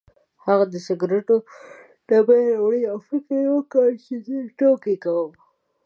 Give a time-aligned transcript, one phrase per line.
[0.45, 1.35] هغه د سګرټو
[2.07, 5.31] ډبې راوړې او فکر یې وکړ چې زه ټوکې کوم.